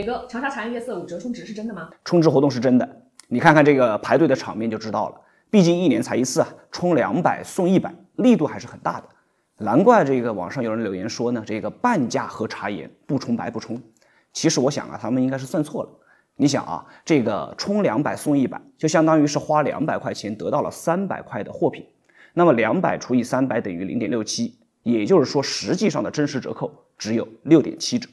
[0.00, 1.90] 磊哥，长沙茶颜悦色五折充值是真的吗？
[2.06, 5.20] 充值活动是真的，你看看这个排队的场面就知道了。
[5.50, 9.06] 毕竟一年才一次啊，充两百送一百，力度还是很大的。
[9.58, 13.78] 难怪这个网上有人留言说呢，这个半价喝茶颜不充白不充。
[14.32, 15.90] 其实我想啊，他们应该是算错了。
[16.36, 21.84] 你想啊，这个充两百送一百，就相当于是花两百块钱得到了三百块的货品。
[22.32, 28.08] 那么两百除以三百等于零点六七，也就是说实际上的真实折扣只有六点七折。